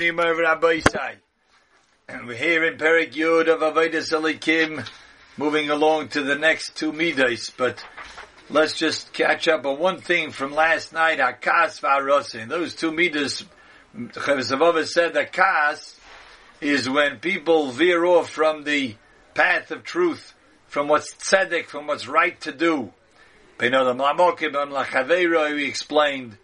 Nima 0.00 0.34
Rabbeisai. 0.34 1.16
And 2.08 2.26
we're 2.26 2.34
here 2.34 2.64
in 2.64 2.78
Perik 2.78 3.12
Yud 3.12 3.48
of 3.52 3.60
Avodah 3.60 3.96
Salikim, 3.96 4.88
moving 5.36 5.68
along 5.68 6.08
to 6.08 6.22
the 6.22 6.36
next 6.36 6.74
two 6.74 6.90
midas, 6.90 7.50
but 7.50 7.84
let's 8.48 8.78
just 8.78 9.12
catch 9.12 9.46
up 9.46 9.66
on 9.66 9.78
one 9.78 10.00
thing 10.00 10.30
from 10.30 10.54
last 10.54 10.94
night, 10.94 11.18
Akas 11.18 11.82
Varosin. 11.82 12.48
Those 12.48 12.74
two 12.74 12.92
midas, 12.92 13.44
Chavzavova 13.94 14.86
said 14.86 15.12
that 15.12 15.34
Kas 15.34 16.00
is 16.62 16.88
when 16.88 17.18
people 17.18 17.70
veer 17.70 18.02
off 18.06 18.30
from 18.30 18.64
the 18.64 18.96
path 19.34 19.70
of 19.70 19.84
truth, 19.84 20.32
from 20.66 20.88
what's 20.88 21.12
tzedek, 21.12 21.66
from 21.66 21.86
what's 21.86 22.08
right 22.08 22.40
to 22.40 22.52
do. 22.52 22.90
We 23.60 23.66
explained. 25.66 26.38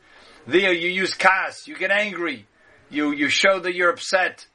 There 0.47 0.73
you 0.75 0.91
use 0.91 1.15
kas, 1.15 1.67
you 1.67 1.75
get 1.75 1.91
angry, 1.91 2.47
you, 2.91 3.13
you 3.13 3.29
show 3.29 3.59
that 3.61 3.75
you're 3.75 3.91
upset. 3.91 4.47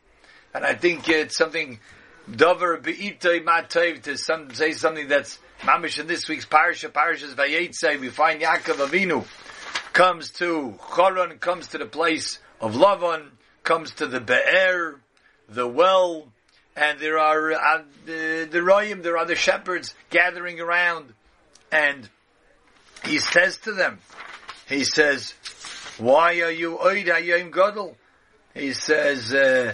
And 0.54 0.66
I 0.66 0.74
think 0.74 1.08
it's 1.10 1.38
something, 1.38 1.80
dover 2.34 2.78
to 2.78 4.18
some, 4.18 4.54
say 4.54 4.72
something 4.74 5.08
that's 5.08 5.40
mamish 5.62 6.00
in 6.00 6.08
this 6.08 6.28
week's 6.28 6.46
parasha, 6.46 6.90
parashas 6.90 7.36
vayetze, 7.36 8.00
we 8.00 8.10
find 8.10 8.42
Yaakov 8.42 8.88
Avinu 8.88 9.26
comes 9.94 10.32
to 10.32 10.76
Choron, 10.80 11.40
comes 11.40 11.68
to 11.70 11.78
the 11.78 11.86
place 11.86 12.40
of 12.60 12.76
Lavan, 12.76 13.28
comes 13.64 13.92
to 13.96 14.08
the 14.08 14.20
Be'er, 14.20 15.00
the 15.50 15.68
well, 15.68 16.28
and 16.76 17.00
there 17.00 17.20
are 17.20 17.52
uh, 17.52 17.84
the, 18.06 18.48
the 18.50 18.60
Royim, 18.60 19.04
there 19.04 19.18
are 19.18 19.26
the 19.26 19.36
shepherds 19.36 19.94
gathering 20.10 20.60
around, 20.60 21.14
and 21.72 22.10
he 23.06 23.20
says 23.20 23.58
to 23.58 23.74
them, 23.74 24.00
he 24.68 24.84
says, 24.84 25.34
why 25.98 26.40
are 26.42 26.52
you 26.52 26.78
oid 26.78 27.06
hayom 27.06 27.52
gadol? 27.52 27.98
He 28.54 28.74
says, 28.74 29.34
uh, 29.34 29.74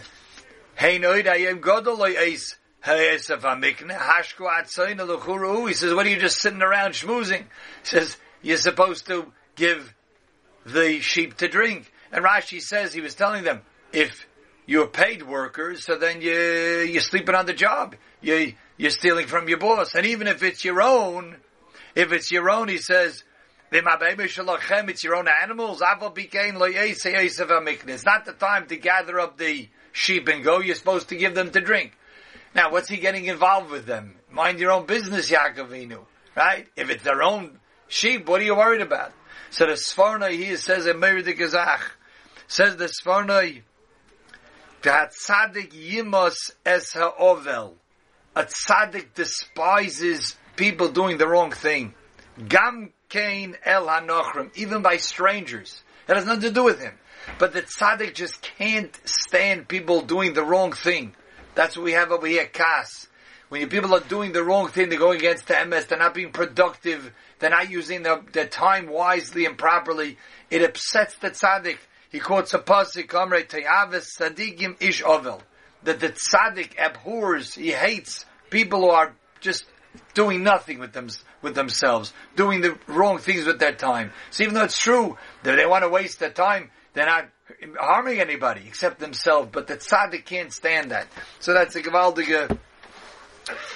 Hein 0.76 1.02
oid 1.02 1.26
hayom 1.26 1.62
gadol 1.62 2.04
eis 2.04 2.56
ha'esaf 2.82 3.42
ha'mikne 3.42 3.98
hashko 3.98 4.48
atzayin 4.48 5.00
l'churu. 5.00 5.68
He 5.68 5.74
says, 5.74 5.94
what 5.94 6.06
are 6.06 6.10
you 6.10 6.20
just 6.20 6.40
sitting 6.40 6.62
around 6.62 6.92
schmoozing? 6.92 7.42
He 7.42 7.46
says, 7.84 8.18
you're 8.42 8.58
supposed 8.58 9.08
to 9.08 9.32
give 9.56 9.94
the 10.66 11.00
sheep 11.00 11.38
to 11.38 11.48
drink. 11.48 11.92
And 12.12 12.24
Rashi 12.24 12.62
says 12.62 12.94
he 12.94 13.02
was 13.02 13.16
telling 13.16 13.44
them, 13.44 13.62
if 13.92 14.28
you're 14.68 14.88
paid 14.88 15.24
workers, 15.24 15.84
so 15.84 15.98
then 15.98 16.22
you, 16.22 16.32
you're 16.32 17.02
sleeping 17.02 17.36
on 17.36 17.48
the 17.48 17.54
job. 17.54 17.96
You, 18.22 18.54
you're 18.78 18.92
stealing 18.92 19.26
from 19.26 19.50
your 19.50 19.58
boss. 19.58 19.96
And 19.96 20.06
even 20.06 20.28
if 20.28 20.44
it's 20.44 20.64
your 20.64 20.82
own, 20.82 21.38
if 21.96 22.12
it's 22.12 22.32
your 22.32 22.50
own, 22.50 22.68
he 22.68 22.78
says, 22.78 23.24
it's 23.72 25.04
your 25.04 25.16
own 25.16 25.28
animals. 25.28 25.82
It's 25.82 28.06
not 28.06 28.26
the 28.26 28.34
time 28.34 28.68
to 28.68 28.78
gather 28.78 29.20
up 29.20 29.38
the 29.38 29.68
sheep 29.92 30.28
and 30.28 30.44
go. 30.44 30.60
You're 30.60 30.76
supposed 30.76 31.10
to 31.10 31.16
give 31.16 31.36
them 31.36 31.52
to 31.52 31.62
drink. 31.62 31.94
Now, 32.56 32.72
what's 32.72 32.90
he 32.90 32.98
getting 32.98 33.26
involved 33.26 33.70
with 33.70 33.86
them? 33.86 34.16
Mind 34.32 34.60
your 34.60 34.72
own 34.72 34.86
business, 34.86 35.30
Yaakovinu. 35.30 36.00
Right? 36.36 36.68
If 36.76 36.90
it's 36.90 37.04
their 37.04 37.24
own 37.24 37.60
sheep, 37.88 38.28
what 38.28 38.42
are 38.42 38.46
you 38.46 38.56
worried 38.56 38.82
about? 38.82 39.12
So 39.50 39.66
the 39.66 39.74
Sforno 39.74 40.30
here 40.30 40.58
says 40.58 40.88
in 40.88 41.00
Meir 41.00 41.22
de 41.22 41.34
Gazach, 41.34 41.82
says 42.48 42.78
the 42.78 42.86
Sforno, 42.86 43.62
that 44.84 45.14
tzaddik 45.14 45.72
yimos 45.72 46.52
es 46.66 46.94
ha'ovel. 46.94 47.76
A 48.36 48.44
tzaddik 48.44 49.14
despises 49.16 50.36
people 50.56 50.90
doing 50.90 51.18
the 51.18 51.28
wrong 51.28 51.52
thing. 51.52 51.94
Gam 52.48 52.94
kain 53.10 53.56
el 53.66 53.88
hanochrim, 53.88 54.56
even 54.56 54.82
by 54.82 54.98
strangers. 54.98 55.82
That 56.08 56.18
has 56.18 56.26
nothing 56.26 56.42
to 56.44 56.52
do 56.52 56.64
with 56.64 56.80
him. 56.80 56.94
But 57.40 57.54
the 57.54 57.62
tzaddik 57.62 58.14
just 58.14 58.42
can't 58.42 58.98
stand 59.06 59.68
people 59.68 60.02
doing 60.02 60.34
the 60.34 60.44
wrong 60.44 60.72
thing. 60.72 61.14
That's 61.56 61.76
what 61.76 61.84
we 61.84 61.94
have 61.94 62.12
over 62.12 62.28
here, 62.28 62.46
kas. 62.46 63.08
When 63.50 63.68
people 63.70 63.94
are 63.96 64.02
doing 64.02 64.34
the 64.34 64.44
wrong 64.44 64.68
thing, 64.68 64.90
they're 64.90 65.00
going 65.00 65.20
against 65.20 65.48
the 65.48 65.66
MS, 65.66 65.86
they're 65.86 65.98
not 65.98 66.14
being 66.14 66.32
productive, 66.32 67.14
they're 67.40 67.50
not 67.50 67.70
using 67.70 68.04
their, 68.04 68.22
their 68.34 68.48
time 68.48 68.88
wisely 68.90 69.46
and 69.46 69.58
properly. 69.58 70.18
It 70.50 70.64
upsets 70.64 71.16
the 71.16 71.32
tzaddik. 71.32 71.78
He 72.10 72.20
quotes 72.20 72.54
a 72.54 72.60
pasuk, 72.60 73.08
Amre 73.08 73.48
Teyavis 73.48 74.18
Sadiqim 74.20 74.82
Ish 74.82 75.02
Ovel. 75.04 75.42
That 75.84 76.00
the 76.00 76.10
tzaddik 76.10 76.72
abhors, 76.78 77.54
he 77.54 77.72
hates 77.72 78.26
people 78.50 78.82
who 78.82 78.90
are 78.90 79.14
just 79.40 79.66
doing 80.14 80.44
nothing 80.44 80.80
with 80.80 80.94
them, 80.94 81.10
with 81.42 81.56
themselves, 81.56 82.14
doing 82.36 82.62
the 82.62 82.78
wrong 82.88 83.18
things 83.18 83.46
with 83.46 83.60
their 83.60 83.74
time. 83.74 84.12
So 84.32 84.44
even 84.44 84.56
though 84.56 84.64
it's 84.64 84.78
true 84.78 85.18
that 85.44 85.56
they 85.56 85.66
want 85.66 85.84
to 85.84 85.90
waste 85.90 86.20
their 86.20 86.32
time, 86.32 86.72
they're 86.94 87.06
not 87.06 87.30
harming 87.80 88.20
anybody 88.20 88.64
except 88.68 89.00
themselves, 89.00 89.50
but 89.52 89.68
the 89.68 89.78
tzaddik 89.78 90.26
can't 90.26 90.52
stand 90.52 90.92
that. 90.92 91.08
So 91.40 91.54
that's 91.54 91.76
a 91.76 91.82
gewaldige 91.82 92.58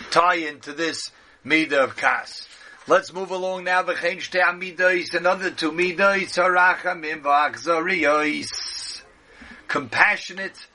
tie 0.09 0.35
into 0.35 0.73
this 0.73 1.11
midah 1.45 1.83
of 1.83 1.95
kas. 1.95 2.47
Let's 2.87 3.13
move 3.13 3.31
along 3.31 3.65
now. 3.65 3.83
V'chein 3.83 4.17
shtei 4.17 4.41
amidois, 4.41 5.13
another 5.13 5.51
two 5.51 5.71
midois, 5.71 6.33
harachamim. 6.35 7.21
Compassionate, 9.67 10.67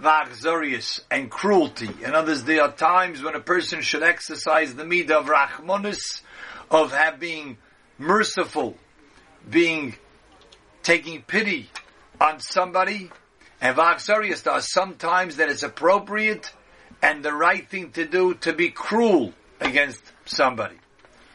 v'achzorius, 0.00 1.00
and 1.10 1.30
cruelty. 1.30 1.90
In 2.04 2.14
others, 2.14 2.44
there 2.44 2.62
are 2.62 2.72
times 2.72 3.22
when 3.22 3.34
a 3.34 3.40
person 3.40 3.80
should 3.80 4.02
exercise 4.02 4.74
the 4.74 4.84
midah 4.84 5.12
of 5.12 5.26
rachmonus, 5.26 6.22
of 6.70 6.92
having 6.92 7.58
merciful, 7.98 8.76
being, 9.48 9.94
taking 10.82 11.22
pity 11.22 11.70
on 12.20 12.40
somebody, 12.40 13.10
and 13.60 13.76
v'achzorius, 13.76 14.42
there 14.42 14.54
are 14.54 14.60
sometimes 14.60 15.36
that 15.36 15.48
it's 15.48 15.62
appropriate 15.62 16.52
and 17.02 17.24
the 17.24 17.32
right 17.32 17.68
thing 17.68 17.90
to 17.92 18.06
do 18.06 18.34
to 18.34 18.52
be 18.52 18.70
cruel 18.70 19.32
against 19.60 20.02
somebody. 20.24 20.76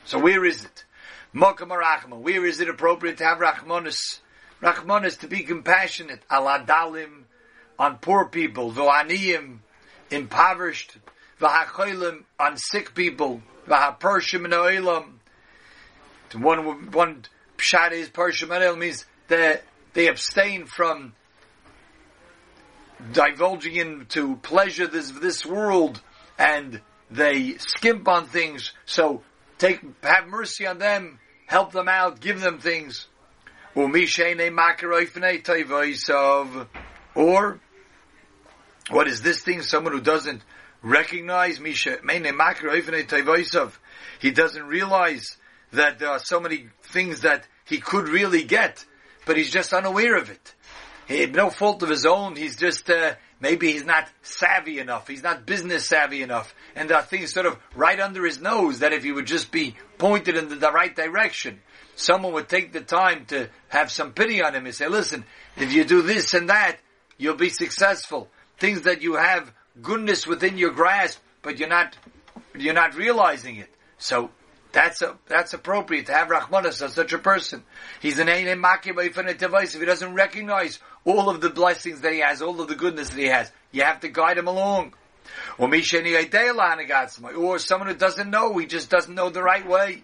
So 0.06 0.20
where 0.20 0.44
is 0.46 0.66
it? 0.66 0.86
Mokam. 1.34 1.70
Where 2.20 2.46
is 2.46 2.60
it 2.60 2.70
appropriate 2.70 3.18
to 3.18 3.26
have 3.26 3.38
Rachmanis? 3.38 4.20
Rachmanis 4.62 5.20
to 5.20 5.28
be 5.28 5.44
compassionate. 5.44 6.22
Aladalim 6.30 7.24
on 7.82 7.98
poor 7.98 8.26
people. 8.26 8.72
V'aniyim 8.72 9.58
impoverished. 10.12 10.96
V'hacholim 11.42 12.24
on 12.40 12.56
sick 12.56 12.94
people. 12.94 13.42
V'hapershim 13.68 14.46
in 14.46 14.52
oilam. 14.52 15.06
One 16.36 16.92
one 16.92 17.26
pshat 17.58 17.92
is 17.92 18.10
pershim 18.10 18.56
in 18.56 18.80
means 18.80 19.06
that 19.28 19.64
they 19.94 20.08
abstain 20.08 20.66
from 20.68 21.14
divulging 23.12 23.76
into 23.76 24.36
pleasure 24.38 24.86
this 24.86 25.10
this 25.12 25.44
world 25.44 26.00
and 26.38 26.82
they 27.10 27.58
skimp 27.58 28.08
on 28.08 28.28
things. 28.28 28.74
So 28.86 29.24
take, 29.58 29.82
have 30.04 30.28
mercy 30.28 30.68
on 30.68 30.78
them, 30.78 31.20
help 31.48 31.72
them 31.72 31.90
out, 31.90 32.22
give 32.22 32.40
them 32.40 32.60
things. 32.60 33.08
Or, 37.14 37.60
what 38.90 39.08
is 39.08 39.22
this 39.22 39.42
thing? 39.42 39.62
Someone 39.62 39.94
who 39.94 40.02
doesn't 40.02 40.42
recognize 40.82 41.60
Misha 41.60 41.98
He 44.20 44.32
doesn't 44.32 44.64
realize 44.64 45.38
that 45.72 46.00
there 46.00 46.10
are 46.10 46.20
so 46.20 46.40
many 46.40 46.68
things 46.84 47.22
that 47.22 47.48
he 47.66 47.80
could 47.80 48.10
really 48.10 48.44
get, 48.44 48.86
but 49.26 49.38
he's 49.38 49.52
just 49.52 49.74
unaware 49.74 50.18
of 50.18 50.30
it. 50.30 50.56
He 51.08 51.22
had 51.22 51.36
no 51.36 51.50
fault 51.50 51.84
of 51.84 51.90
his 51.90 52.06
own. 52.06 52.36
He's 52.36 52.56
just 52.56 52.90
uh, 52.90 53.16
maybe 53.40 53.72
he's 53.72 53.86
not 53.86 54.08
savvy 54.22 54.80
enough. 54.80 55.08
He's 55.08 55.24
not 55.24 55.46
business 55.46 55.86
savvy 55.86 56.22
enough, 56.22 56.54
and 56.76 56.90
there 56.90 56.98
are 56.98 57.04
things 57.04 57.34
sort 57.34 57.46
of 57.46 57.58
right 57.76 58.00
under 58.00 58.26
his 58.26 58.40
nose 58.40 58.80
that 58.80 58.94
if 58.94 59.04
he 59.04 59.12
would 59.12 59.28
just 59.28 59.52
be 59.52 59.76
pointed 59.98 60.38
in 60.38 60.48
the 60.60 60.72
right 60.72 60.96
direction, 60.96 61.60
someone 61.96 62.34
would 62.34 62.50
take 62.50 62.72
the 62.72 62.82
time 62.82 63.26
to 63.26 63.50
have 63.68 63.92
some 63.92 64.14
pity 64.14 64.42
on 64.42 64.56
him 64.56 64.66
and 64.66 64.76
say, 64.76 64.88
"Listen, 64.88 65.26
if 65.58 65.74
you 65.74 65.84
do 65.84 66.02
this 66.02 66.34
and 66.34 66.50
that, 66.50 66.78
you'll 67.18 67.36
be 67.36 67.50
successful." 67.50 68.30
Things 68.62 68.84
that 68.84 69.02
you 69.02 69.16
have 69.16 69.52
goodness 69.82 70.28
within 70.28 70.56
your 70.56 70.70
grasp, 70.70 71.20
but 71.42 71.58
you're 71.58 71.68
not 71.68 71.98
you're 72.56 72.76
not 72.76 72.94
realizing 72.94 73.56
it. 73.56 73.74
So 73.98 74.30
that's 74.72 75.02
a, 75.02 75.18
that's 75.28 75.54
appropriate 75.54 76.06
to 76.06 76.14
have 76.14 76.28
Rahmanas 76.28 76.80
as 76.84 76.94
such 76.94 77.12
a 77.12 77.18
person. 77.18 77.64
He's 78.02 78.20
an 78.20 78.30
Ein 78.30 78.46
if 78.46 79.74
he 79.74 79.86
doesn't 79.86 80.14
recognize 80.14 80.78
all 81.06 81.28
of 81.28 81.42
the 81.42 81.50
blessings 81.50 82.02
that 82.02 82.14
he 82.14 82.20
has, 82.20 82.44
all 82.44 82.62
of 82.62 82.68
the 82.68 82.76
goodness 82.76 83.10
that 83.10 83.18
he 83.18 83.26
has. 83.26 83.52
You 83.72 83.82
have 83.82 84.02
to 84.02 84.10
guide 84.10 84.38
him 84.38 84.48
along. 84.48 84.94
Or 85.58 85.74
someone 87.60 87.88
who 87.88 87.96
doesn't 87.96 88.30
know, 88.30 88.58
he 88.60 88.68
just 88.68 88.92
doesn't 88.92 89.16
know 89.16 89.32
the 89.32 89.42
right 89.42 89.68
way. 89.68 90.04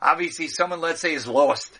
Obviously, 0.00 0.48
someone, 0.48 0.80
let's 0.80 1.00
say, 1.00 1.14
is 1.14 1.28
lost 1.28 1.78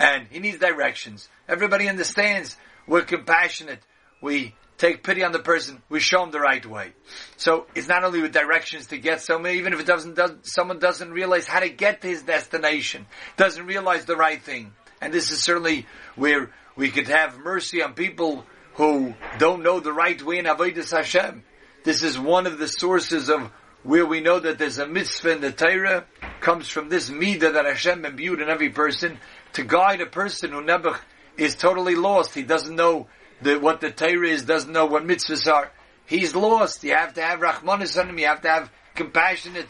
and 0.00 0.26
he 0.30 0.40
needs 0.40 0.58
directions. 0.58 1.28
Everybody 1.48 1.88
understands. 1.88 2.56
We're 2.88 3.02
compassionate. 3.02 3.78
We 4.20 4.56
take 4.80 5.02
pity 5.02 5.22
on 5.22 5.30
the 5.30 5.38
person, 5.38 5.82
we 5.90 6.00
show 6.00 6.22
him 6.24 6.30
the 6.30 6.40
right 6.40 6.64
way. 6.64 6.92
So 7.36 7.66
it's 7.74 7.86
not 7.86 8.02
only 8.02 8.22
with 8.22 8.32
directions 8.32 8.86
to 8.86 8.98
get 8.98 9.20
somewhere, 9.20 9.52
even 9.52 9.74
if 9.74 9.80
it 9.80 9.86
doesn't, 9.86 10.14
does, 10.14 10.32
someone 10.42 10.78
doesn't 10.78 11.12
realize 11.12 11.46
how 11.46 11.60
to 11.60 11.68
get 11.68 12.00
to 12.00 12.08
his 12.08 12.22
destination, 12.22 13.06
doesn't 13.36 13.66
realize 13.66 14.06
the 14.06 14.16
right 14.16 14.42
thing. 14.42 14.72
And 15.02 15.12
this 15.12 15.30
is 15.30 15.42
certainly 15.42 15.86
where 16.16 16.50
we 16.76 16.90
could 16.90 17.08
have 17.08 17.38
mercy 17.38 17.82
on 17.82 17.92
people 17.92 18.46
who 18.74 19.12
don't 19.38 19.62
know 19.62 19.80
the 19.80 19.92
right 19.92 20.20
way 20.22 20.38
in 20.38 20.46
Avodah 20.46 20.90
Hashem. 20.90 21.44
This 21.84 22.02
is 22.02 22.18
one 22.18 22.46
of 22.46 22.58
the 22.58 22.68
sources 22.68 23.28
of 23.28 23.50
where 23.82 24.06
we 24.06 24.20
know 24.20 24.40
that 24.40 24.58
there's 24.58 24.78
a 24.78 24.86
mitzvah 24.86 25.32
in 25.32 25.40
the 25.42 25.52
Torah, 25.52 26.06
comes 26.40 26.68
from 26.68 26.88
this 26.88 27.10
midah 27.10 27.52
that 27.52 27.66
Hashem 27.66 28.06
imbued 28.06 28.40
in 28.40 28.48
every 28.48 28.70
person, 28.70 29.18
to 29.52 29.62
guide 29.62 30.00
a 30.00 30.06
person 30.06 30.52
who 30.52 30.62
never 30.62 30.98
is 31.36 31.54
totally 31.54 31.96
lost. 31.96 32.32
He 32.34 32.42
doesn't 32.42 32.76
know 32.76 33.08
the, 33.42 33.58
what 33.58 33.80
the 33.80 33.90
Torah 33.90 34.28
is, 34.28 34.42
doesn't 34.42 34.72
know 34.72 34.86
what 34.86 35.06
mitzvahs 35.06 35.50
are. 35.50 35.70
He's 36.06 36.34
lost. 36.34 36.82
You 36.84 36.94
have 36.94 37.14
to 37.14 37.22
have 37.22 37.40
Rahmanis 37.40 37.98
on 38.00 38.08
him, 38.08 38.18
you 38.18 38.26
have 38.26 38.42
to 38.42 38.48
have 38.48 38.70
compassionate, 38.94 39.68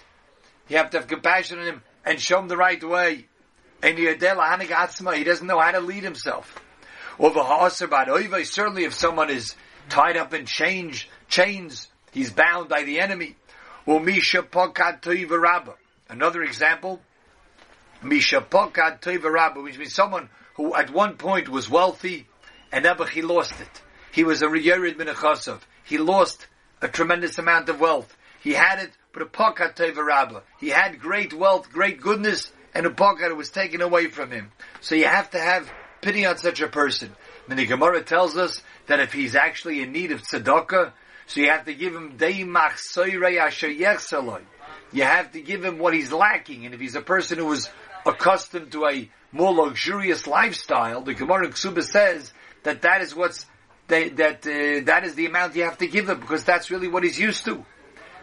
you 0.69 0.77
have 0.79 0.91
to 0.91 0.99
have 0.99 1.07
compassion 1.07 1.59
on 1.59 1.67
him 1.67 1.83
and 2.05 2.21
show 2.21 2.39
him 2.41 2.49
the 2.49 2.57
right 2.57 2.83
way. 2.83 3.27
And 3.83 3.99
he 3.99 4.05
doesn't 4.15 5.47
know 5.47 5.61
how 5.61 5.71
to 5.71 5.81
lead 5.81 6.03
himself. 6.03 6.61
Certainly 7.19 8.85
if 8.85 8.95
someone 8.95 9.31
is 9.31 9.55
tied 9.89 10.17
up 10.17 10.35
in 10.35 10.47
chains, 10.47 11.05
chains, 11.29 11.89
he's 12.13 12.31
bound 12.31 12.69
by 12.69 12.83
the 12.83 13.01
enemy. 13.01 13.37
Another 16.09 16.43
example, 16.43 17.01
Misha 18.03 18.41
Pokad 18.41 19.01
Toiva 19.01 19.63
which 19.63 19.79
means 19.79 19.95
someone 19.95 20.29
who 20.55 20.75
at 20.75 20.91
one 20.91 21.17
point 21.17 21.49
was 21.49 21.71
wealthy 21.71 22.27
and 22.73 22.85
never 22.85 23.07
he 23.07 23.23
lost 23.23 23.61
it. 23.61 23.83
He 24.13 24.25
was 24.25 24.43
a 24.43 24.47
Yerid 24.47 24.97
Minachosov. 24.97 25.61
He 25.85 25.99
lost 25.99 26.47
a 26.81 26.89
tremendous 26.89 27.39
amount 27.39 27.69
of 27.69 27.81
wealth. 27.81 28.17
He 28.43 28.53
had 28.53 28.79
it, 28.81 28.91
but 29.13 29.23
a 29.23 29.27
Pokad 29.27 29.77
Toiva 29.77 30.43
He 30.59 30.69
had 30.69 30.99
great 30.99 31.33
wealth, 31.33 31.71
great 31.71 32.01
goodness, 32.01 32.53
and 32.75 32.87
a 32.87 32.91
Pokad 32.91 33.37
was 33.37 33.51
taken 33.51 33.83
away 33.83 34.07
from 34.07 34.31
him. 34.31 34.51
So 34.81 34.95
you 34.95 35.07
have 35.07 35.31
to 35.31 35.39
have 35.39 35.71
pity 36.01 36.27
on 36.27 36.39
such 36.39 36.61
a 36.61 36.69
person. 36.69 37.15
And 37.49 37.59
the 37.59 37.67
Gemara 37.67 38.03
tells 38.03 38.37
us 38.37 38.63
that 38.87 39.01
if 39.01 39.13
he's 39.13 39.35
actually 39.35 39.83
in 39.83 39.93
need 39.93 40.13
of 40.13 40.23
tzedakah, 40.23 40.93
so 41.27 41.41
you 41.41 41.51
have 41.51 41.67
to 41.67 41.75
give 41.75 41.95
him 41.95 42.17
deimach 42.17 43.39
asher 43.39 43.71
You 44.93 45.03
have 45.05 45.33
to 45.33 45.41
give 45.41 45.65
him 45.65 45.79
what 45.79 45.95
he's 45.95 46.13
lacking. 46.13 46.65
And 46.65 46.75
if 46.75 46.81
he's 46.81 46.97
a 46.97 47.03
person 47.03 47.39
who 47.39 47.53
is 47.53 47.69
accustomed 48.07 48.73
to 48.73 48.87
a 48.87 49.09
more 49.33 49.53
luxurious 49.53 50.27
lifestyle, 50.27 51.03
the 51.03 51.15
Gemara 51.15 51.49
Ksuba 51.49 51.83
says 51.83 52.33
that 52.63 52.83
that 52.83 53.01
is 53.01 53.15
what's 53.15 53.47
they, 53.89 54.09
that 54.11 54.47
uh, 54.47 54.85
that 54.85 55.05
is 55.05 55.15
the 55.15 55.27
amount 55.27 55.57
you 55.57 55.65
have 55.65 55.79
to 55.79 55.87
give 55.87 56.09
him 56.09 56.21
because 56.21 56.45
that's 56.45 56.71
really 56.71 56.89
what 56.89 57.03
he's 57.03 57.19
used 57.19 57.45
to. 57.47 57.65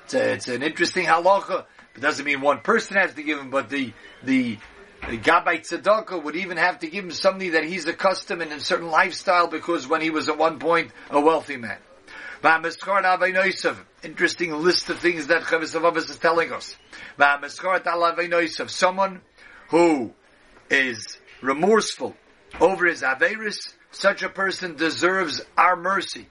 It's, 0.06 0.14
a, 0.14 0.34
it's 0.34 0.48
an 0.48 0.64
interesting 0.64 1.06
halacha. 1.06 1.66
It 1.96 2.02
doesn't 2.02 2.26
mean 2.26 2.42
one 2.42 2.60
person 2.62 2.98
has 2.98 3.14
to 3.16 3.24
give 3.24 3.40
him, 3.40 3.50
but 3.50 3.70
the 3.70 3.94
the 4.24 4.58
Gabbai 5.02 5.62
Tzedakah 5.62 6.24
would 6.24 6.36
even 6.36 6.58
have 6.58 6.80
to 6.80 6.88
give 6.88 7.06
him 7.06 7.12
something 7.12 7.52
that 7.52 7.64
he's 7.64 7.88
accustomed 7.88 8.42
in 8.42 8.52
a 8.52 8.60
certain 8.60 8.90
lifestyle 8.90 9.48
because 9.48 9.88
when 9.88 10.02
he 10.02 10.10
was 10.10 10.30
at 10.30 10.38
one 10.38 10.60
point 10.60 10.92
a 11.10 11.20
wealthy 11.20 11.58
man. 11.58 11.78
Interesting 14.04 14.52
list 14.54 14.90
of 14.90 15.00
things 15.00 15.28
that 15.28 15.42
Chavis 15.44 16.10
is 16.10 16.18
telling 16.18 16.52
us. 16.52 16.76
Someone 18.72 19.22
who 19.70 20.14
is 20.70 21.18
remorseful 21.42 22.16
over 22.60 22.86
his 22.86 23.02
Averis, 23.02 23.74
such 24.00 24.24
a 24.24 24.30
person 24.30 24.76
deserves 24.76 25.42
our 25.58 25.76
mercy. 25.76 26.28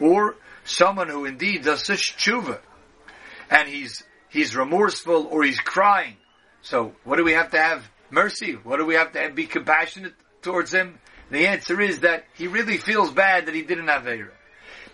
Or 0.00 0.36
someone 0.64 1.08
who 1.08 1.24
indeed 1.26 1.62
does 1.62 1.84
such 1.84 2.16
tshuva, 2.16 2.60
and 3.50 3.68
he's, 3.68 4.02
he's 4.30 4.56
remorseful 4.56 5.26
or 5.26 5.42
he's 5.44 5.60
crying. 5.60 6.16
So 6.62 6.94
what 7.04 7.16
do 7.16 7.24
we 7.24 7.32
have 7.32 7.50
to 7.50 7.58
have 7.58 7.88
mercy? 8.10 8.52
What 8.52 8.78
do 8.78 8.86
we 8.86 8.94
have 8.94 9.12
to 9.12 9.20
have, 9.20 9.34
be 9.34 9.46
compassionate 9.46 10.14
towards 10.40 10.72
him? 10.72 10.98
The 11.30 11.46
answer 11.46 11.80
is 11.80 12.00
that 12.00 12.24
he 12.34 12.46
really 12.46 12.76
feels 12.78 13.10
bad 13.10 13.46
that 13.46 13.54
he 13.54 13.62
didn't 13.62 13.88
have 13.88 14.02
Aveira. 14.02 14.32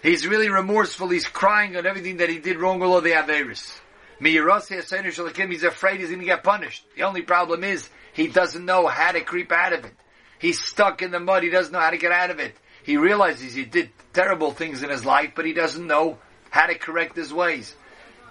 He's 0.02 0.26
really 0.26 0.48
remorseful. 0.48 1.08
He's 1.08 1.26
crying 1.26 1.76
on 1.76 1.86
everything 1.86 2.18
that 2.18 2.28
he 2.28 2.38
did 2.38 2.58
wrong 2.58 2.78
below 2.78 3.00
the 3.00 3.10
Averis. 3.10 3.80
He's 4.20 5.62
afraid 5.62 6.00
he's 6.00 6.08
going 6.08 6.20
to 6.20 6.26
get 6.26 6.42
punished. 6.42 6.84
The 6.96 7.02
only 7.04 7.22
problem 7.22 7.64
is 7.64 7.88
he 8.12 8.26
doesn't 8.28 8.64
know 8.64 8.86
how 8.86 9.12
to 9.12 9.20
creep 9.20 9.52
out 9.52 9.72
of 9.72 9.84
it. 9.84 9.94
He's 10.38 10.60
stuck 10.62 11.02
in 11.02 11.10
the 11.10 11.20
mud. 11.20 11.42
He 11.42 11.50
doesn't 11.50 11.72
know 11.72 11.80
how 11.80 11.90
to 11.90 11.98
get 11.98 12.12
out 12.12 12.30
of 12.30 12.38
it. 12.38 12.54
He 12.82 12.96
realizes 12.96 13.54
he 13.54 13.64
did 13.64 13.90
terrible 14.12 14.52
things 14.52 14.82
in 14.82 14.90
his 14.90 15.04
life, 15.04 15.32
but 15.34 15.44
he 15.44 15.52
doesn't 15.52 15.86
know 15.86 16.18
how 16.50 16.66
to 16.66 16.74
correct 16.74 17.16
his 17.16 17.32
ways. 17.32 17.74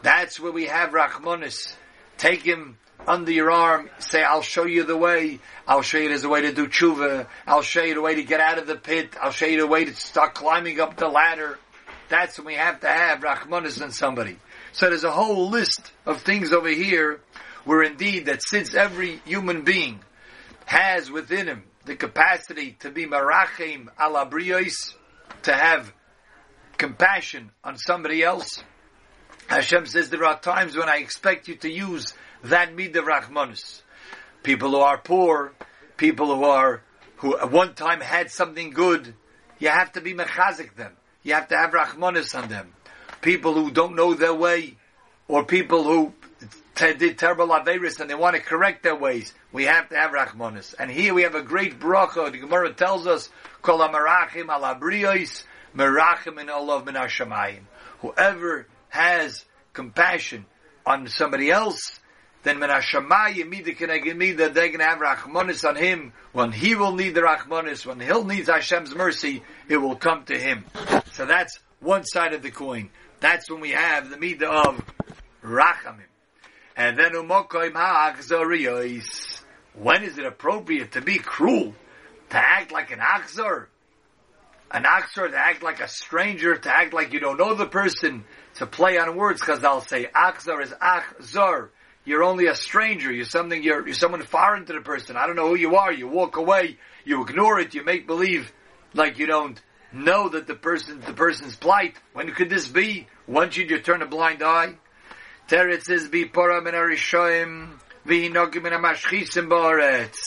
That's 0.02 0.40
where 0.40 0.52
we 0.52 0.66
have 0.66 0.92
Rachmanis. 0.92 1.74
Take 2.18 2.42
him 2.42 2.78
under 3.06 3.32
your 3.32 3.52
arm, 3.52 3.90
say, 4.00 4.24
I'll 4.24 4.42
show 4.42 4.66
you 4.66 4.84
the 4.84 4.98
way. 4.98 5.40
I'll 5.68 5.82
show 5.82 5.98
you 5.98 6.10
there's 6.10 6.24
a 6.24 6.30
way 6.30 6.42
to 6.42 6.54
do 6.54 6.68
tshuva. 6.68 7.28
I'll 7.46 7.62
show 7.62 7.84
you 7.84 7.94
the 7.94 8.02
way 8.02 8.16
to 8.16 8.24
get 8.24 8.40
out 8.40 8.58
of 8.58 8.68
the 8.68 8.76
pit. 8.76 9.16
I'll 9.22 9.32
show 9.32 9.46
you 9.46 9.62
the 9.62 9.68
way 9.68 9.86
to 9.86 9.96
start 9.96 10.34
climbing 10.34 10.80
up 10.80 10.98
the 10.98 11.08
ladder. 11.08 11.58
That's 12.10 12.38
when 12.38 12.48
we 12.48 12.54
have 12.56 12.82
to 12.82 12.88
have 12.88 13.20
Rachmanis 13.20 13.82
on 13.82 13.92
somebody. 13.92 14.38
So 14.72 14.90
there's 14.90 15.04
a 15.04 15.12
whole 15.12 15.50
list 15.50 15.92
of 16.06 16.22
things 16.22 16.52
over 16.52 16.70
here 16.70 17.22
where 17.64 17.84
indeed 17.84 18.26
that 18.28 18.42
since 18.44 18.74
every 18.74 19.18
human 19.26 19.64
being 19.64 20.00
has 20.66 21.10
within 21.12 21.48
him 21.48 21.64
the 21.86 21.96
capacity 21.96 22.76
to 22.80 22.92
be 22.92 23.06
marachim 23.06 23.88
ala 24.00 24.30
to 25.44 25.54
have 25.54 25.94
compassion 26.78 27.52
on 27.64 27.78
somebody 27.78 28.24
else, 28.24 28.64
Hashem 29.48 29.86
says 29.86 30.10
there 30.10 30.26
are 30.26 30.40
times 30.40 30.76
when 30.76 30.90
I 30.90 30.98
expect 30.98 31.48
you 31.48 31.56
to 31.58 31.70
use 31.70 32.14
that 32.44 32.76
midah 32.76 33.04
rachmanus. 33.04 33.82
People 34.44 34.72
who 34.72 34.78
are 34.78 34.98
poor, 34.98 35.54
people 35.96 36.36
who 36.36 36.44
are 36.44 36.82
who 37.18 37.38
at 37.38 37.52
one 37.52 37.74
time 37.74 38.02
had 38.02 38.30
something 38.30 38.70
good, 38.70 39.14
you 39.60 39.70
have 39.70 39.92
to 39.94 40.02
be 40.02 40.14
mechazik 40.14 40.76
them. 40.76 40.94
You 41.24 41.34
have 41.34 41.48
to 41.48 41.58
have 41.58 41.72
rachmanus 41.72 42.36
on 42.42 42.50
them. 42.50 42.74
People 43.28 43.56
who 43.56 43.72
don't 43.72 43.98
know 43.98 44.14
their 44.14 44.34
way, 44.34 44.78
or 45.28 45.44
people 45.44 45.84
who 45.84 46.14
did 46.76 47.18
terrible 47.20 47.50
averis 47.50 48.00
and 48.00 48.10
they 48.10 48.16
want 48.16 48.38
to 48.38 48.42
correct 48.42 48.84
their 48.84 48.96
ways, 48.96 49.34
we 49.52 49.66
have 49.66 49.90
to 49.90 49.98
have 49.98 50.12
rachmanus. 50.12 50.74
And 50.80 50.90
here 50.90 51.14
we 51.14 51.24
have 51.24 51.36
a 51.36 51.42
great 51.42 51.78
bracha. 51.78 52.32
The 52.32 52.38
Gemara 52.38 52.72
tells 52.72 53.06
us, 53.06 53.30
"Kol 53.62 53.80
amarachim 53.80 54.48
al 54.48 54.62
abriyos, 54.62 55.44
merachim 55.76 56.40
in 56.40 56.50
olav 56.50 56.86
min 56.86 56.96
Whoever 58.00 58.66
has 58.88 59.44
compassion 59.74 60.46
on 60.86 61.08
somebody 61.10 61.52
else, 61.52 62.00
then 62.44 62.62
when 62.62 62.70
Hashemayim 62.70 63.50
mida 63.50 64.16
mida, 64.16 64.48
they're 64.48 64.70
going 64.70 64.80
to 64.80 64.86
have 64.86 65.00
rachmanis 65.00 65.68
on 65.68 65.76
him. 65.76 66.14
When 66.32 66.54
he 66.54 66.76
will 66.76 66.96
need 66.96 67.14
the 67.14 67.24
rachmanis, 67.24 67.86
when 67.86 68.00
he'll 68.00 68.24
need 68.24 68.46
Hashem's 68.46 68.96
mercy, 68.96 69.44
it 69.68 69.76
will 69.76 69.98
come 69.98 70.24
to 70.28 70.40
him. 70.40 70.64
So 71.12 71.26
that's 71.26 71.60
one 71.82 72.06
side 72.06 72.34
of 72.34 72.42
the 72.42 72.52
coin. 72.52 72.90
That's 73.20 73.50
when 73.50 73.62
we 73.62 73.72
have 73.72 74.10
the 74.10 74.18
midah 74.18 74.68
of 74.68 74.86
rachamim. 75.44 76.04
And 76.76 76.98
then 76.98 77.14
umokoim 77.14 77.74
ha'achzoriyos. 77.74 79.42
When 79.74 80.04
is 80.04 80.18
it 80.18 80.26
appropriate 80.26 80.94
to 80.94 81.02
be 81.02 81.18
cruel? 81.18 81.74
To 82.30 82.38
act 82.38 82.72
like 82.72 82.92
an 82.92 83.00
achzor? 83.00 83.68
An 84.70 84.84
achzor, 84.84 85.32
to 85.32 85.38
act 85.38 85.64
like 85.64 85.80
a 85.80 85.88
stranger, 85.88 86.56
to 86.56 86.70
act 86.70 86.94
like 86.94 87.14
you 87.14 87.20
don't 87.20 87.38
know 87.38 87.54
the 87.54 87.66
person, 87.66 88.26
to 88.56 88.66
play 88.66 88.98
on 88.98 89.16
words, 89.16 89.40
because 89.40 89.62
they'll 89.62 89.82
say 89.82 90.08
achzor 90.14 90.62
is 90.62 90.72
achzor. 90.72 91.70
You're 92.06 92.24
only 92.24 92.48
a 92.48 92.56
stranger. 92.56 93.12
You're 93.12 93.26
something. 93.26 93.62
You're, 93.62 93.86
you're 93.86 93.96
someone 93.96 94.22
foreign 94.22 94.66
to 94.66 94.74
the 94.74 94.82
person. 94.82 95.18
I 95.18 95.28
don't 95.28 95.36
know 95.36 95.50
who 95.50 95.56
you 95.56 95.76
are. 95.76 95.92
You 95.92 96.08
walk 96.08 96.38
away. 96.38 96.78
You 97.04 97.22
ignore 97.24 97.60
it. 97.60 97.74
You 97.74 97.84
make 97.84 98.08
believe 98.08 98.52
like 98.94 99.20
you 99.20 99.28
don't 99.28 99.62
know 99.98 100.30
that 100.30 100.48
the 100.48 100.56
person, 100.56 101.02
the 101.02 101.14
person's 101.14 101.56
plight. 101.56 101.96
When 102.14 102.32
could 102.32 102.50
this 102.50 102.68
be? 102.68 103.08
When 103.26 103.50
should 103.50 103.70
you 103.70 103.80
turn 103.80 104.02
a 104.02 104.06
blind 104.06 104.44
eye? 104.44 104.76
Teretz 105.48 105.84
says, 105.84 106.08
"Be 106.10 106.26
pora 106.26 106.64
min 106.64 106.74
arishoim 106.74 107.80
v'hinogim 108.06 108.64
min 108.64 108.74
amashchisim 108.74 109.48
ba'aretz." 109.48 110.18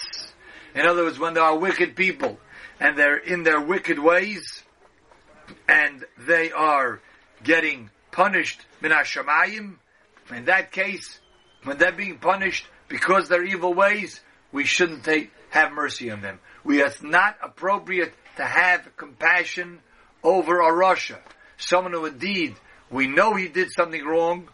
In 0.75 0.87
other 0.87 1.05
words, 1.05 1.19
when 1.19 1.35
there 1.35 1.43
are 1.43 1.57
wicked 1.57 1.97
people 1.97 2.39
and 2.79 2.97
they're 2.97 3.17
in 3.17 3.43
their 3.43 3.61
wicked 3.61 3.99
ways, 3.99 4.63
and 5.69 6.05
they 6.19 6.53
are 6.53 7.01
getting 7.43 7.91
punished 8.13 8.65
min 8.81 8.93
hashamayim, 8.93 9.75
in 10.31 10.45
that 10.47 10.73
case, 10.73 11.19
when 11.65 11.77
they're 11.79 11.93
being 11.93 12.19
punished 12.19 12.67
because 12.89 13.29
their 13.29 13.45
evil 13.45 13.75
ways, 13.75 14.21
we 14.53 14.65
shouldn't 14.65 15.05
take, 15.05 15.33
have 15.51 15.73
mercy 15.73 16.11
on 16.11 16.23
them. 16.23 16.39
We, 16.65 16.83
it's 16.83 17.03
not 17.03 17.37
appropriate 17.43 18.15
to 18.41 18.47
have 18.47 18.97
compassion 18.97 19.81
over 20.23 20.61
a 20.61 20.73
Russia. 20.73 21.19
Someone 21.59 21.93
who 21.93 22.07
indeed, 22.07 22.57
we 22.91 23.07
know 23.07 23.35
he 23.35 23.49
did 23.49 23.71
something 23.71 24.03
wrong, 24.03 24.49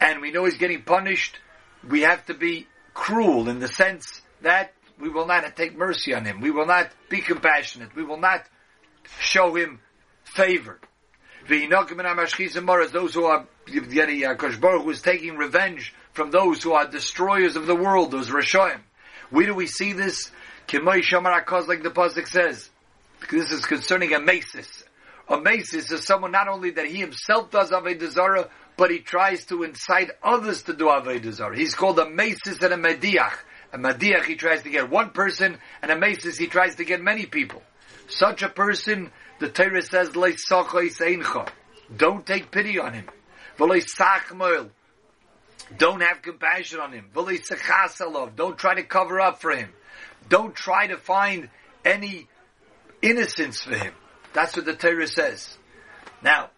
and 0.00 0.20
we 0.20 0.32
know 0.32 0.44
he's 0.44 0.58
getting 0.58 0.82
punished, 0.82 1.38
we 1.88 2.00
have 2.02 2.26
to 2.26 2.34
be 2.34 2.66
cruel 2.94 3.48
in 3.48 3.60
the 3.60 3.68
sense 3.68 4.22
that 4.42 4.72
we 5.00 5.08
will 5.08 5.26
not 5.26 5.56
take 5.56 5.76
mercy 5.76 6.12
on 6.14 6.24
him. 6.24 6.40
We 6.40 6.50
will 6.50 6.66
not 6.66 6.90
be 7.08 7.20
compassionate. 7.20 7.94
We 7.94 8.02
will 8.02 8.18
not 8.18 8.44
show 9.20 9.54
him 9.54 9.78
favor. 10.24 10.80
Those 11.48 11.90
who 13.14 13.24
are 13.24 13.46
who 13.70 14.90
is 14.90 15.02
taking 15.02 15.36
revenge 15.36 15.94
from 16.12 16.32
those 16.32 16.62
who 16.62 16.72
are 16.72 16.88
destroyers 16.88 17.54
of 17.54 17.66
the 17.66 17.76
world, 17.76 18.10
those 18.10 18.30
Rishoim. 18.30 18.80
Where 19.30 19.46
do 19.46 19.54
we 19.54 19.68
see 19.68 19.92
this? 19.92 20.32
Like 20.72 20.74
the 20.74 21.92
Pasuk 21.94 22.26
says. 22.26 22.70
This 23.30 23.52
is 23.52 23.66
concerning 23.66 24.14
a 24.14 24.20
Mesis. 24.20 24.84
A 25.28 25.36
Mesis 25.36 25.92
is 25.92 26.04
someone 26.04 26.32
not 26.32 26.48
only 26.48 26.70
that 26.70 26.86
he 26.86 26.96
himself 26.96 27.50
does 27.50 27.70
Avodah 27.70 28.48
but 28.76 28.90
he 28.90 29.00
tries 29.00 29.44
to 29.46 29.64
incite 29.64 30.10
others 30.22 30.62
to 30.62 30.72
do 30.72 30.86
Avodah. 30.86 31.54
He's 31.54 31.74
called 31.74 31.98
a 31.98 32.06
Mesis 32.06 32.62
and 32.62 32.72
a 32.72 32.76
Mediach. 32.76 33.34
A 33.72 33.78
Mediach, 33.78 34.24
he 34.24 34.36
tries 34.36 34.62
to 34.62 34.70
get 34.70 34.88
one 34.88 35.10
person, 35.10 35.58
and 35.82 35.90
a 35.90 35.96
Mesis, 35.96 36.38
he 36.38 36.46
tries 36.46 36.76
to 36.76 36.84
get 36.84 37.02
many 37.02 37.26
people. 37.26 37.62
Such 38.08 38.42
a 38.42 38.48
person, 38.48 39.10
the 39.40 39.50
Torah 39.50 39.82
says, 39.82 40.08
Don't 41.94 42.24
take 42.26 42.50
pity 42.50 42.78
on 42.78 42.94
him. 42.94 43.04
Don't 45.76 46.00
have 46.00 46.22
compassion 46.22 46.80
on 46.80 46.92
him. 46.92 47.10
Don't 47.14 48.58
try 48.58 48.74
to 48.74 48.82
cover 48.84 49.20
up 49.20 49.42
for 49.42 49.50
him. 49.50 49.68
Don't 50.30 50.54
try 50.54 50.86
to 50.86 50.96
find 50.96 51.50
any 51.84 52.26
innocence 53.02 53.62
for 53.62 53.74
him. 53.74 53.92
That's 54.32 54.56
what 54.56 54.66
the 54.66 54.74
Torah 54.74 55.06
says. 55.06 55.56
Now, 56.22 56.50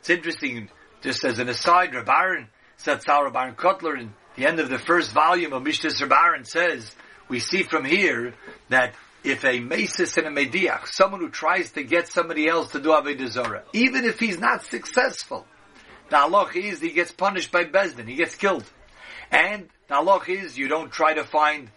it's 0.00 0.10
interesting, 0.10 0.68
just 1.02 1.24
as 1.24 1.38
an 1.38 1.48
aside, 1.48 1.92
Rabbaran 1.92 2.48
said 2.76 3.02
Sal 3.02 3.24
Rabbaran 3.24 3.56
Kotler 3.56 3.98
in 3.98 4.12
the 4.36 4.46
end 4.46 4.60
of 4.60 4.68
the 4.68 4.78
first 4.78 5.12
volume 5.12 5.52
of 5.52 5.62
Mishtas 5.62 6.00
Rabbaran 6.00 6.46
says, 6.46 6.94
we 7.28 7.38
see 7.38 7.62
from 7.62 7.84
here 7.84 8.34
that 8.68 8.94
if 9.22 9.44
a 9.44 9.60
Mesis 9.60 10.18
and 10.18 10.26
a 10.26 10.30
Mediach, 10.30 10.86
someone 10.86 11.20
who 11.20 11.30
tries 11.30 11.70
to 11.72 11.82
get 11.82 12.08
somebody 12.08 12.46
else 12.46 12.72
to 12.72 12.80
do 12.80 12.90
Avodah 12.90 13.28
Zarah, 13.28 13.62
even 13.72 14.04
if 14.04 14.20
he's 14.20 14.38
not 14.38 14.62
successful, 14.64 15.46
the 16.10 16.16
halach 16.16 16.54
is 16.54 16.80
he 16.80 16.90
gets 16.90 17.12
punished 17.12 17.50
by 17.50 17.64
Beis 17.64 17.96
Din, 17.96 18.06
he 18.06 18.16
gets 18.16 18.34
killed. 18.34 18.64
And 19.30 19.68
the 19.88 19.94
halach 19.94 20.28
is 20.28 20.58
you 20.58 20.68
don't 20.68 20.92
try 20.92 21.14
to 21.14 21.24
find 21.24 21.70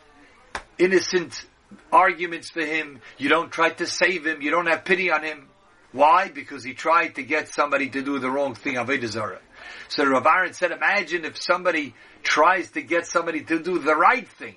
innocent 0.78 1.46
arguments 1.92 2.50
for 2.50 2.66
him, 2.66 3.00
you 3.18 3.30
don't 3.30 3.52
try 3.52 3.70
to 3.70 3.86
save 3.86 4.26
him, 4.26 4.42
you 4.42 4.52
don't 4.52 4.68
have 4.68 4.86
pity 4.86 5.12
on 5.12 5.24
him. 5.24 5.48
Why? 5.92 6.30
Because 6.30 6.64
he 6.64 6.74
tried 6.74 7.16
to 7.16 7.24
get 7.24 7.48
somebody 7.48 7.90
to 7.90 8.02
do 8.02 8.20
the 8.20 8.30
wrong 8.30 8.56
thing, 8.56 8.76
Avodah. 8.76 9.40
So 9.88 10.06
Rav 10.06 10.26
Aaron 10.26 10.54
said, 10.54 10.72
imagine 10.72 11.26
if 11.26 11.42
somebody 11.42 11.96
tries 12.24 12.72
to 12.72 12.82
get 12.82 13.08
somebody 13.08 13.42
to 13.46 13.60
do 13.60 13.80
the 13.80 13.96
right 13.96 14.28
thing. 14.28 14.56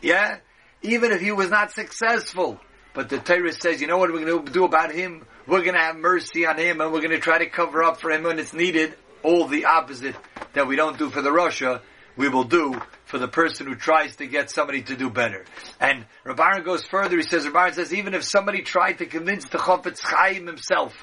Yeah? 0.00 0.38
Even 0.82 1.12
if 1.12 1.20
he 1.20 1.30
was 1.30 1.50
not 1.50 1.72
successful. 1.72 2.58
But 2.94 3.08
the 3.10 3.18
Torah 3.18 3.52
says, 3.52 3.80
you 3.80 3.86
know 3.86 3.98
what 3.98 4.12
we're 4.12 4.24
going 4.24 4.44
to 4.46 4.52
do 4.52 4.64
about 4.64 4.92
him? 4.92 5.24
We're 5.46 5.62
going 5.62 5.74
to 5.74 5.80
have 5.80 5.96
mercy 5.96 6.46
on 6.46 6.58
him 6.58 6.80
and 6.80 6.92
we're 6.92 7.00
going 7.00 7.10
to 7.10 7.20
try 7.20 7.38
to 7.38 7.46
cover 7.48 7.84
up 7.84 8.00
for 8.00 8.10
him 8.10 8.24
when 8.24 8.38
it's 8.38 8.54
needed. 8.54 8.94
All 9.22 9.46
the 9.46 9.66
opposite 9.66 10.16
that 10.54 10.66
we 10.66 10.76
don't 10.76 10.98
do 10.98 11.10
for 11.10 11.22
the 11.22 11.30
Russia, 11.30 11.82
we 12.16 12.28
will 12.28 12.44
do 12.44 12.80
for 13.10 13.18
the 13.18 13.28
person 13.28 13.66
who 13.66 13.74
tries 13.74 14.16
to 14.16 14.26
get 14.26 14.50
somebody 14.50 14.82
to 14.82 14.96
do 14.96 15.10
better. 15.10 15.44
And 15.80 16.06
Rabbaran 16.24 16.64
goes 16.64 16.84
further. 16.86 17.16
He 17.16 17.24
says, 17.24 17.44
Rabbaran 17.44 17.74
says, 17.74 17.92
even 17.92 18.14
if 18.14 18.22
somebody 18.22 18.62
tried 18.62 18.98
to 18.98 19.06
convince 19.06 19.44
the 19.46 19.58
Chofetz 19.58 20.00
Chaim 20.00 20.46
himself 20.46 20.94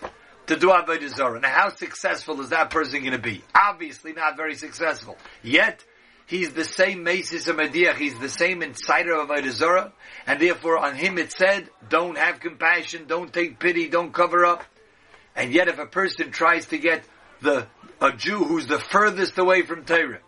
to 0.47 0.55
do 0.55 0.69
Avodah 0.69 1.09
Zarah, 1.09 1.41
now 1.41 1.49
how 1.49 1.69
successful 1.69 2.39
is 2.39 2.49
that 2.49 2.69
person 2.69 3.01
going 3.01 3.11
to 3.11 3.19
be? 3.19 3.43
Obviously 3.53 4.13
not 4.13 4.37
very 4.37 4.55
successful. 4.55 5.17
Yet, 5.43 5.83
He's 6.27 6.51
the 6.51 6.65
same 6.65 7.05
Mesis 7.05 7.47
of 7.47 7.55
Mediach. 7.55 7.95
He's 7.95 8.19
the 8.19 8.27
same 8.27 8.61
insider 8.61 9.13
of 9.13 9.29
Avodah 9.29 9.93
and 10.25 10.41
therefore 10.41 10.77
on 10.77 10.93
him 10.93 11.17
it 11.17 11.31
said, 11.31 11.69
"Don't 11.87 12.17
have 12.17 12.41
compassion, 12.41 13.05
don't 13.07 13.31
take 13.31 13.59
pity, 13.59 13.87
don't 13.87 14.13
cover 14.13 14.45
up." 14.45 14.65
And 15.37 15.53
yet, 15.53 15.69
if 15.69 15.79
a 15.79 15.85
person 15.85 16.31
tries 16.31 16.65
to 16.65 16.79
get 16.79 17.05
the 17.39 17.67
a 18.01 18.11
Jew 18.11 18.43
who's 18.43 18.67
the 18.67 18.77
furthest 18.77 19.37
away 19.37 19.61
from 19.61 19.85
Torah 19.85 20.19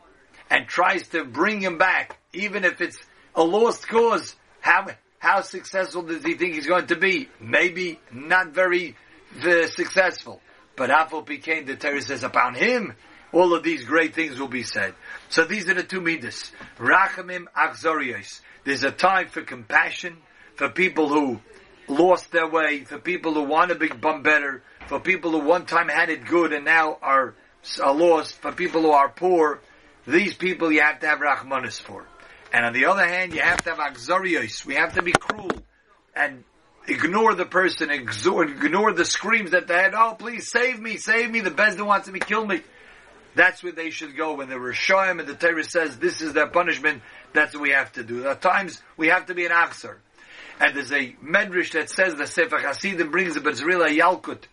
and 0.49 0.67
tries 0.67 1.07
to 1.09 1.23
bring 1.23 1.61
him 1.61 1.77
back, 1.77 2.17
even 2.33 2.65
if 2.65 2.81
it's 2.81 2.97
a 3.35 3.43
lost 3.43 3.87
cause, 3.87 4.35
how 4.61 4.87
how 5.19 5.41
successful 5.41 6.01
does 6.03 6.23
he 6.23 6.35
think 6.35 6.55
he's 6.55 6.67
going 6.67 6.87
to 6.87 6.95
be? 6.95 7.29
Maybe 7.41 7.99
not 8.11 8.49
very 8.49 8.95
uh, 9.43 9.67
successful. 9.67 10.41
But 10.75 10.89
Afal 10.89 11.25
became 11.25 11.65
the 11.65 11.75
Torah 11.75 12.01
says 12.01 12.23
upon 12.23 12.55
him, 12.55 12.93
all 13.33 13.53
of 13.53 13.63
these 13.63 13.83
great 13.83 14.15
things 14.15 14.39
will 14.39 14.47
be 14.47 14.63
said. 14.63 14.95
So 15.27 15.43
these 15.43 15.69
are 15.69 15.73
the 15.73 15.83
two 15.83 16.01
midas. 16.01 16.51
Rachamim 16.77 17.45
achzorios. 17.55 18.39
There's 18.63 18.83
a 18.83 18.91
time 18.91 19.27
for 19.27 19.41
compassion, 19.41 20.17
for 20.55 20.69
people 20.69 21.09
who 21.09 21.41
lost 21.87 22.31
their 22.31 22.47
way, 22.47 22.85
for 22.85 22.97
people 22.97 23.33
who 23.33 23.43
want 23.43 23.69
to 23.69 23.75
become 23.75 24.23
better, 24.23 24.63
for 24.87 24.99
people 24.99 25.31
who 25.31 25.39
one 25.39 25.65
time 25.65 25.89
had 25.89 26.09
it 26.09 26.25
good 26.25 26.53
and 26.53 26.65
now 26.65 26.97
are, 27.01 27.35
are 27.81 27.93
lost, 27.93 28.35
for 28.35 28.51
people 28.51 28.81
who 28.81 28.91
are 28.91 29.09
poor. 29.09 29.59
These 30.07 30.35
people 30.35 30.71
you 30.71 30.81
have 30.81 30.99
to 30.99 31.07
have 31.07 31.19
rachmanis 31.19 31.79
for. 31.79 32.05
And 32.51 32.65
on 32.65 32.73
the 32.73 32.85
other 32.85 33.07
hand, 33.07 33.33
you 33.33 33.41
have 33.41 33.61
to 33.63 33.75
have 33.75 33.79
achzorios. 33.79 34.65
We 34.65 34.75
have 34.75 34.93
to 34.95 35.03
be 35.03 35.11
cruel 35.11 35.51
and 36.15 36.43
ignore 36.87 37.35
the 37.35 37.45
person, 37.45 37.91
ignore 37.91 38.93
the 38.93 39.05
screams 39.05 39.51
that 39.51 39.67
they 39.67 39.75
had, 39.75 39.93
oh 39.93 40.15
please 40.17 40.49
save 40.49 40.79
me, 40.79 40.97
save 40.97 41.29
me, 41.29 41.41
the 41.41 41.51
Beis 41.51 41.75
Din 41.75 41.85
wants 41.85 42.09
me, 42.09 42.19
kill 42.19 42.45
me. 42.45 42.61
That's 43.35 43.63
where 43.63 43.71
they 43.71 43.91
should 43.91 44.17
go 44.17 44.33
when 44.35 44.49
they 44.49 44.55
were 44.55 44.73
Shoyim 44.73 45.19
and 45.19 45.27
the 45.27 45.35
Torah 45.35 45.63
says 45.63 45.97
this 45.97 46.21
is 46.21 46.33
their 46.33 46.47
punishment. 46.47 47.03
That's 47.33 47.53
what 47.53 47.61
we 47.61 47.69
have 47.69 47.91
to 47.93 48.03
do. 48.03 48.27
At 48.27 48.41
times 48.41 48.81
we 48.97 49.07
have 49.09 49.27
to 49.27 49.35
be 49.35 49.45
an 49.45 49.51
Aksar. 49.51 49.97
And 50.59 50.75
there's 50.75 50.91
a 50.91 51.15
medrash 51.23 51.71
that 51.73 51.89
says 51.89 52.15
the 52.15 52.27
Sefer 52.27 52.57
Hasidim 52.57 53.11
brings 53.11 53.37
it, 53.37 53.43
but 53.43 53.59
a 53.59 53.63
Yalkut 53.63 54.43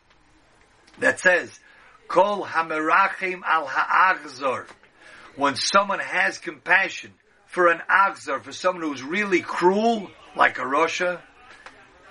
that 1.01 1.19
says, 1.19 1.59
Kol 2.07 2.45
hamerachim 2.45 3.43
al 3.45 3.67
ha'achzor. 3.67 4.67
When 5.37 5.57
someone 5.57 5.99
has 5.99 6.39
compassion 6.39 7.13
for 7.47 7.69
an 7.69 7.81
achzor, 7.91 8.43
for 8.43 8.53
someone 8.53 8.83
who's 8.83 9.03
really 9.03 9.41
cruel, 9.41 10.11
like 10.35 10.59
a 10.59 10.67
Russia, 10.67 11.21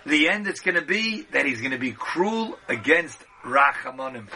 the 0.06 0.30
end 0.30 0.48
it's 0.48 0.60
going 0.60 0.76
to 0.76 0.86
be 0.86 1.24
that 1.32 1.46
he's 1.46 1.60
going 1.60 1.72
to 1.72 1.80
be 1.80 1.92
cruel 1.92 2.58
against 2.68 3.20
Rachamonim. 3.44 4.28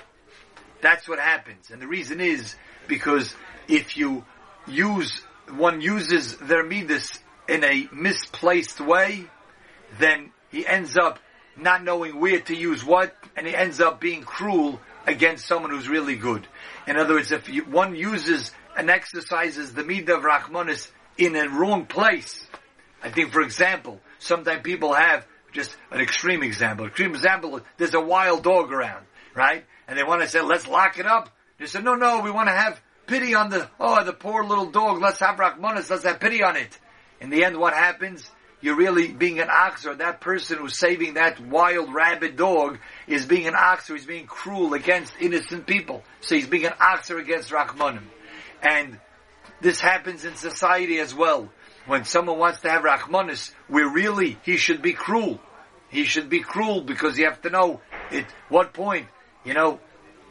That's 0.81 1.07
what 1.07 1.19
happens. 1.19 1.69
And 1.69 1.81
the 1.81 1.87
reason 1.87 2.19
is 2.19 2.55
because 2.87 3.33
if 3.67 3.95
you 3.95 4.25
use, 4.67 5.21
one 5.55 5.81
uses 5.81 6.37
their 6.37 6.63
midas 6.63 7.19
in 7.47 7.63
a 7.63 7.87
misplaced 7.93 8.81
way, 8.81 9.25
then 9.99 10.31
he 10.51 10.65
ends 10.65 10.97
up 10.97 11.19
not 11.55 11.83
knowing 11.83 12.19
where 12.19 12.39
to 12.39 12.55
use 12.55 12.83
what, 12.83 13.15
and 13.35 13.45
he 13.45 13.55
ends 13.55 13.79
up 13.81 13.99
being 13.99 14.23
cruel 14.23 14.79
against 15.05 15.45
someone 15.45 15.71
who's 15.71 15.89
really 15.89 16.15
good. 16.15 16.47
In 16.87 16.97
other 16.97 17.15
words, 17.15 17.31
if 17.31 17.49
you, 17.49 17.65
one 17.65 17.95
uses 17.95 18.51
and 18.79 18.89
exercises 18.89 19.73
the 19.73 19.83
midah 19.83 20.17
of 20.17 20.23
Rahmanis 20.23 20.89
in 21.17 21.35
a 21.35 21.49
wrong 21.49 21.85
place, 21.85 22.47
I 23.03 23.11
think, 23.11 23.31
for 23.31 23.41
example, 23.41 23.99
sometimes 24.19 24.61
people 24.63 24.93
have 24.93 25.25
just 25.51 25.75
an 25.91 25.99
extreme 25.99 26.43
example. 26.43 26.87
Extreme 26.87 27.15
example, 27.15 27.61
there's 27.77 27.93
a 27.93 28.01
wild 28.01 28.43
dog 28.43 28.71
around, 28.71 29.05
right? 29.35 29.63
and 29.89 29.97
they 29.97 30.03
want 30.03 30.21
to 30.21 30.27
say, 30.27 30.39
let's 30.41 30.67
lock 30.67 30.99
it 30.99 31.07
up. 31.07 31.35
They 31.57 31.65
say, 31.65 31.81
no, 31.81 31.95
no, 31.95 32.21
we 32.21 32.29
want 32.29 32.47
to 32.47 32.53
have 32.53 32.79
pity 33.07 33.33
on 33.33 33.49
the, 33.49 33.67
oh, 33.79 34.03
the 34.03 34.13
poor 34.13 34.43
little 34.43 34.69
dog, 34.69 35.01
let's 35.01 35.19
have 35.19 35.37
Rachmanis, 35.37 35.89
let's 35.89 36.03
have 36.03 36.19
pity 36.19 36.43
on 36.43 36.55
it. 36.55 36.77
In 37.19 37.31
the 37.31 37.43
end, 37.43 37.57
what 37.57 37.73
happens? 37.73 38.29
You're 38.61 38.75
really 38.75 39.07
being 39.07 39.39
an 39.39 39.49
ox, 39.49 39.87
or 39.87 39.95
that 39.95 40.21
person 40.21 40.59
who's 40.59 40.77
saving 40.77 41.15
that 41.15 41.39
wild 41.39 41.91
rabid 41.91 42.35
dog 42.35 42.77
is 43.07 43.25
being 43.25 43.47
an 43.47 43.55
ox, 43.55 43.89
or 43.89 43.95
he's 43.95 44.05
being 44.05 44.27
cruel 44.27 44.75
against 44.75 45.13
innocent 45.19 45.65
people. 45.65 46.03
So 46.21 46.35
he's 46.35 46.47
being 46.47 46.65
an 46.65 46.73
ox 46.79 47.09
against 47.09 47.49
Rachmanim. 47.49 48.03
And 48.61 48.99
this 49.61 49.79
happens 49.79 50.25
in 50.25 50.35
society 50.35 50.99
as 50.99 51.13
well. 51.13 51.49
When 51.85 52.05
someone 52.05 52.37
wants 52.37 52.61
to 52.61 52.69
have 52.69 52.83
Rachmanis, 52.83 53.51
where 53.67 53.89
really 53.89 54.37
he 54.43 54.57
should 54.57 54.81
be 54.81 54.93
cruel. 54.93 55.39
He 55.89 56.03
should 56.03 56.29
be 56.29 56.41
cruel 56.41 56.81
because 56.81 57.17
you 57.17 57.25
have 57.25 57.41
to 57.41 57.49
know 57.49 57.81
at 58.11 58.25
what 58.49 58.73
point 58.73 59.07
you 59.43 59.53
know, 59.53 59.79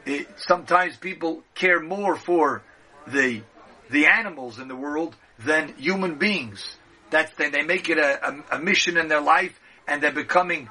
it, 0.04 0.28
sometimes 0.36 0.96
people 0.96 1.42
care 1.54 1.80
more 1.80 2.16
for 2.16 2.62
the 3.06 3.42
the 3.90 4.06
animals 4.06 4.58
in 4.58 4.68
the 4.68 4.76
world 4.76 5.16
than 5.38 5.74
human 5.76 6.16
beings. 6.18 6.76
That's 7.10 7.32
they, 7.34 7.48
they 7.48 7.62
make 7.62 7.88
it 7.88 7.98
a, 7.98 8.28
a, 8.28 8.56
a 8.56 8.58
mission 8.58 8.96
in 8.98 9.08
their 9.08 9.20
life, 9.20 9.58
and 9.86 10.02
they're 10.02 10.12
becoming 10.12 10.68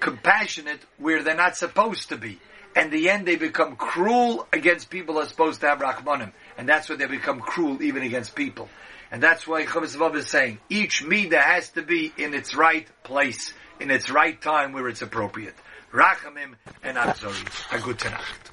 compassionate 0.00 0.80
where 0.98 1.22
they're 1.22 1.36
not 1.36 1.56
supposed 1.56 2.10
to 2.10 2.16
be. 2.16 2.40
And 2.76 2.90
the 2.90 3.10
end, 3.10 3.26
they 3.26 3.36
become 3.36 3.76
cruel 3.76 4.46
against 4.52 4.90
people 4.90 5.14
who 5.14 5.20
are 5.20 5.28
supposed 5.28 5.60
to 5.60 5.68
have 5.68 5.78
Rahmanim. 5.78 6.32
And 6.56 6.68
that's 6.68 6.88
where 6.88 6.98
they 6.98 7.06
become 7.06 7.40
cruel 7.40 7.82
even 7.82 8.02
against 8.02 8.34
people. 8.34 8.68
And 9.10 9.22
that's 9.22 9.46
why 9.46 9.64
Chavisvav 9.64 10.14
is 10.16 10.28
saying, 10.28 10.58
each 10.68 11.04
Midah 11.04 11.40
has 11.40 11.70
to 11.70 11.82
be 11.82 12.12
in 12.16 12.34
its 12.34 12.54
right 12.54 12.86
place, 13.02 13.52
in 13.80 13.90
its 13.90 14.10
right 14.10 14.40
time 14.40 14.72
where 14.72 14.88
it's 14.88 15.02
appropriate. 15.02 15.54
Rachamim 15.92 16.54
and 16.82 16.96
Abzori. 16.96 17.76
A 17.76 17.80
good 17.80 17.98
Tanakh. 17.98 18.50